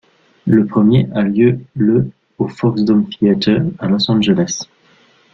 [0.47, 2.09] Le premier a lieu le
[2.39, 4.63] au Fox Dome Theater à Los Angeles.